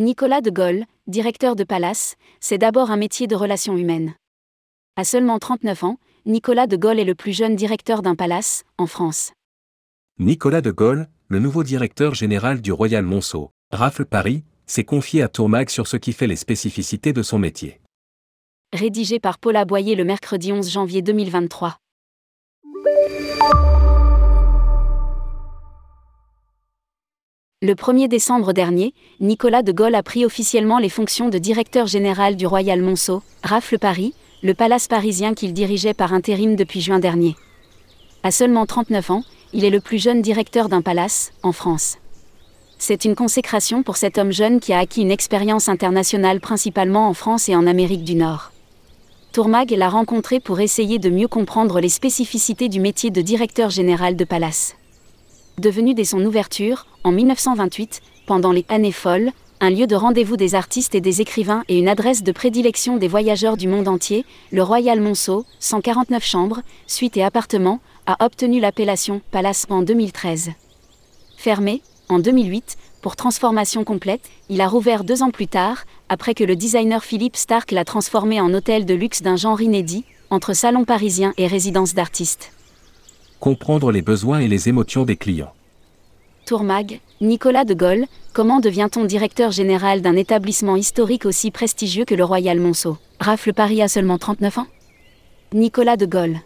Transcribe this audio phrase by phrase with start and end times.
[0.00, 4.14] Nicolas de Gaulle, directeur de Palace, c'est d'abord un métier de relations humaines.
[4.94, 8.86] À seulement 39 ans, Nicolas de Gaulle est le plus jeune directeur d'un palace, en
[8.86, 9.32] France.
[10.20, 15.28] Nicolas de Gaulle, le nouveau directeur général du Royal Monceau, Rafle Paris, s'est confié à
[15.28, 17.80] Tourmag sur ce qui fait les spécificités de son métier.
[18.72, 21.76] Rédigé par Paula Boyer le mercredi 11 janvier 2023.
[27.60, 32.36] Le 1er décembre dernier, Nicolas de Gaulle a pris officiellement les fonctions de directeur général
[32.36, 37.34] du Royal Monceau, Rafle Paris, le palace parisien qu'il dirigeait par intérim depuis juin dernier.
[38.22, 41.96] À seulement 39 ans, il est le plus jeune directeur d'un palace, en France.
[42.78, 47.12] C'est une consécration pour cet homme jeune qui a acquis une expérience internationale principalement en
[47.12, 48.52] France et en Amérique du Nord.
[49.32, 54.14] Tourmag l'a rencontré pour essayer de mieux comprendre les spécificités du métier de directeur général
[54.14, 54.76] de palace
[55.60, 60.54] devenu dès son ouverture, en 1928, pendant les années folles, un lieu de rendez-vous des
[60.54, 64.62] artistes et des écrivains et une adresse de prédilection des voyageurs du monde entier, le
[64.62, 70.50] Royal Monceau, 149 chambres, suites et appartements, a obtenu l'appellation Palace en 2013.
[71.36, 76.44] Fermé, en 2008, pour transformation complète, il a rouvert deux ans plus tard, après que
[76.44, 80.84] le designer Philippe Stark l'a transformé en hôtel de luxe d'un genre inédit, entre salon
[80.84, 82.52] parisien et résidence d'artistes
[83.40, 85.52] comprendre les besoins et les émotions des clients.
[86.46, 92.24] Tourmag, Nicolas de Gaulle, comment devient-on directeur général d'un établissement historique aussi prestigieux que le
[92.24, 92.96] Royal Monceau?
[93.20, 94.66] Rafle Paris a seulement 39 ans?
[95.52, 96.38] Nicolas de Gaulle.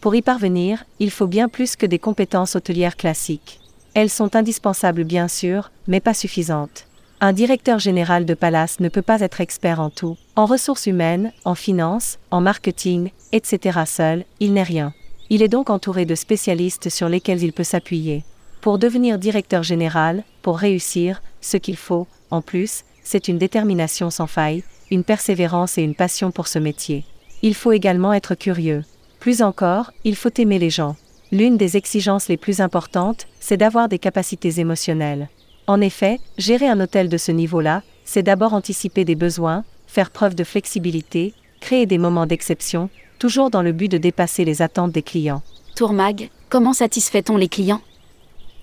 [0.00, 3.58] Pour y parvenir, il faut bien plus que des compétences hôtelières classiques.
[3.94, 6.86] Elles sont indispensables bien sûr, mais pas suffisantes.
[7.20, 11.32] Un directeur général de palace ne peut pas être expert en tout, en ressources humaines,
[11.44, 13.80] en finance, en marketing, etc.
[13.86, 14.94] Seul, il n'est rien.
[15.30, 18.24] Il est donc entouré de spécialistes sur lesquels il peut s'appuyer.
[18.62, 24.26] Pour devenir directeur général, pour réussir, ce qu'il faut, en plus, c'est une détermination sans
[24.26, 27.04] faille, une persévérance et une passion pour ce métier.
[27.42, 28.84] Il faut également être curieux.
[29.20, 30.96] Plus encore, il faut aimer les gens.
[31.30, 35.28] L'une des exigences les plus importantes, c'est d'avoir des capacités émotionnelles.
[35.66, 40.34] En effet, gérer un hôtel de ce niveau-là, c'est d'abord anticiper des besoins, faire preuve
[40.34, 45.02] de flexibilité, créer des moments d'exception, toujours dans le but de dépasser les attentes des
[45.02, 45.42] clients.
[45.76, 47.80] Tourmag, comment satisfait-on les clients?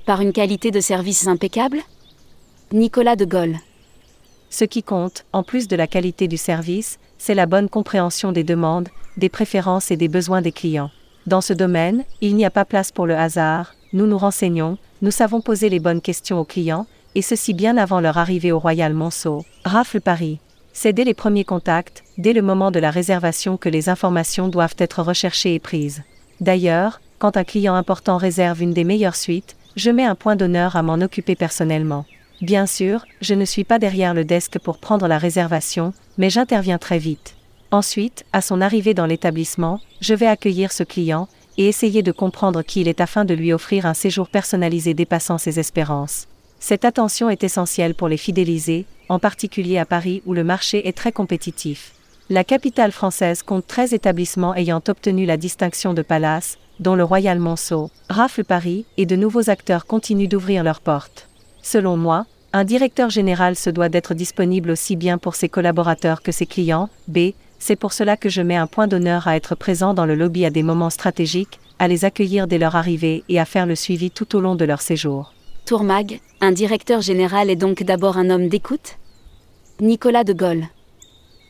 [0.05, 1.79] Par une qualité de service impeccable?
[2.71, 3.57] Nicolas de Gaulle.
[4.49, 8.43] Ce qui compte, en plus de la qualité du service, c'est la bonne compréhension des
[8.43, 10.91] demandes, des préférences et des besoins des clients.
[11.27, 15.11] Dans ce domaine, il n'y a pas place pour le hasard, nous nous renseignons, nous
[15.11, 18.93] savons poser les bonnes questions aux clients, et ceci bien avant leur arrivée au Royal
[18.93, 19.45] Monceau.
[19.63, 20.39] Rafle Paris.
[20.77, 24.75] C'est dès les premiers contacts, dès le moment de la réservation que les informations doivent
[24.77, 26.03] être recherchées et prises.
[26.41, 30.75] D'ailleurs, quand un client important réserve une des meilleures suites, je mets un point d'honneur
[30.75, 32.05] à m'en occuper personnellement.
[32.41, 36.77] Bien sûr, je ne suis pas derrière le desk pour prendre la réservation, mais j'interviens
[36.77, 37.37] très vite.
[37.71, 42.63] Ensuite, à son arrivée dans l'établissement, je vais accueillir ce client et essayer de comprendre
[42.63, 46.27] qui il est afin de lui offrir un séjour personnalisé dépassant ses espérances.
[46.67, 50.97] Cette attention est essentielle pour les fidéliser, en particulier à Paris où le marché est
[50.97, 51.91] très compétitif.
[52.31, 57.37] La capitale française compte 13 établissements ayant obtenu la distinction de Palace, dont le Royal
[57.37, 61.27] Monceau, Rafle Paris, et de nouveaux acteurs continuent d'ouvrir leurs portes.
[61.61, 66.31] Selon moi, un directeur général se doit d'être disponible aussi bien pour ses collaborateurs que
[66.31, 66.89] ses clients.
[67.07, 67.33] B.
[67.59, 70.45] C'est pour cela que je mets un point d'honneur à être présent dans le lobby
[70.45, 74.09] à des moments stratégiques, à les accueillir dès leur arrivée et à faire le suivi
[74.09, 75.34] tout au long de leur séjour.
[75.65, 78.99] Tourmag, un directeur général est donc d'abord un homme d'écoute?
[79.81, 80.67] Nicolas de Gaulle.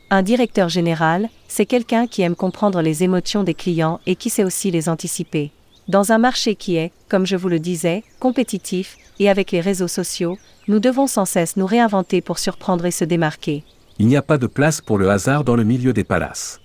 [0.08, 4.42] Un directeur général, c'est quelqu'un qui aime comprendre les émotions des clients et qui sait
[4.42, 5.50] aussi les anticiper.
[5.88, 9.86] Dans un marché qui est, comme je vous le disais, compétitif, et avec les réseaux
[9.86, 13.64] sociaux, nous devons sans cesse nous réinventer pour surprendre et se démarquer.
[13.98, 16.58] Il n'y a pas de place pour le hasard dans le milieu des palaces.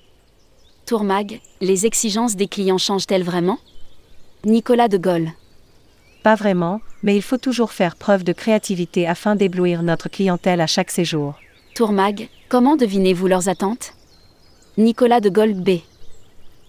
[0.85, 3.59] Tourmag, les exigences des clients changent-elles vraiment?
[4.45, 5.31] Nicolas de Gaulle.
[6.23, 10.67] Pas vraiment, mais il faut toujours faire preuve de créativité afin d'éblouir notre clientèle à
[10.67, 11.35] chaque séjour.
[11.75, 13.93] Tourmag, comment devinez-vous leurs attentes?
[14.77, 15.79] Nicolas de Gaulle B.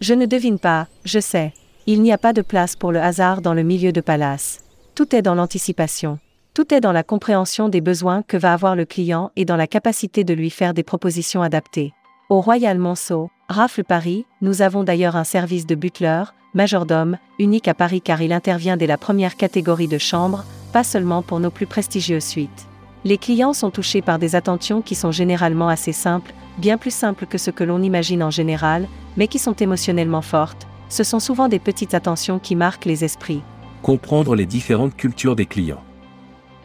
[0.01, 1.53] Je ne devine pas, je sais.
[1.87, 4.61] Il n'y a pas de place pour le hasard dans le milieu de palace.
[4.95, 6.19] Tout est dans l'anticipation.
[6.55, 9.67] Tout est dans la compréhension des besoins que va avoir le client et dans la
[9.67, 11.93] capacité de lui faire des propositions adaptées.
[12.29, 16.25] Au Royal Monceau, Rafle Paris, nous avons d'ailleurs un service de butler,
[16.55, 21.23] majordome, unique à Paris car il intervient dès la première catégorie de chambres, pas seulement
[21.23, 22.67] pour nos plus prestigieuses suites.
[23.05, 27.27] Les clients sont touchés par des attentions qui sont généralement assez simples, bien plus simples
[27.27, 30.67] que ce que l'on imagine en général, mais qui sont émotionnellement fortes.
[30.89, 33.43] Ce sont souvent des petites attentions qui marquent les esprits.
[33.83, 35.83] Comprendre les différentes cultures des clients.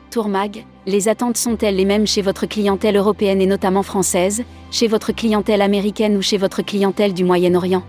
[0.10, 5.12] Tourmag, Les attentes sont-elles les mêmes chez votre clientèle européenne et notamment française, chez votre
[5.12, 7.84] clientèle américaine ou chez votre clientèle du Moyen-Orient?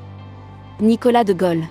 [0.81, 1.63] Nicolas de Gaulle.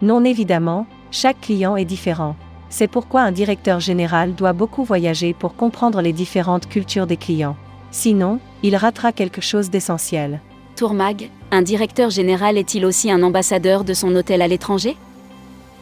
[0.00, 2.36] Non évidemment, chaque client est différent.
[2.70, 7.56] C'est pourquoi un directeur général doit beaucoup voyager pour comprendre les différentes cultures des clients.
[7.90, 10.40] Sinon, il ratera quelque chose d'essentiel.
[10.74, 14.96] Tourmag, un directeur général est-il aussi un ambassadeur de son hôtel à l'étranger?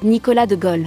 [0.03, 0.87] Nicolas de Gaulle.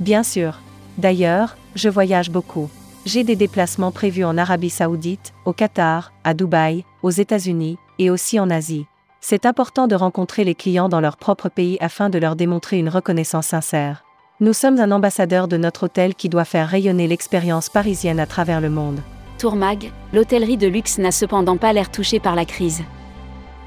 [0.00, 0.60] Bien sûr.
[0.98, 2.68] D'ailleurs, je voyage beaucoup.
[3.04, 8.40] J'ai des déplacements prévus en Arabie Saoudite, au Qatar, à Dubaï, aux États-Unis, et aussi
[8.40, 8.86] en Asie.
[9.20, 12.88] C'est important de rencontrer les clients dans leur propre pays afin de leur démontrer une
[12.88, 14.04] reconnaissance sincère.
[14.40, 18.60] Nous sommes un ambassadeur de notre hôtel qui doit faire rayonner l'expérience parisienne à travers
[18.60, 19.00] le monde.
[19.38, 22.82] Tourmag, l'hôtellerie de luxe n'a cependant pas l'air touchée par la crise.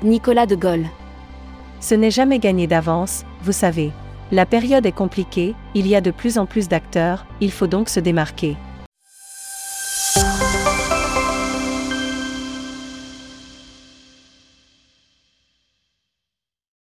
[0.04, 0.86] Nicolas de Gaulle.
[1.80, 3.92] Ce n'est jamais gagné d'avance, vous savez.
[4.32, 7.90] La période est compliquée, il y a de plus en plus d'acteurs, il faut donc
[7.90, 8.58] se démarquer.